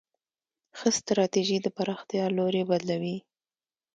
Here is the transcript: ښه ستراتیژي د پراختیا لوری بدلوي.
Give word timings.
ښه 0.77 0.89
ستراتیژي 0.99 1.57
د 1.61 1.67
پراختیا 1.77 2.25
لوری 2.37 2.63
بدلوي. 2.69 3.17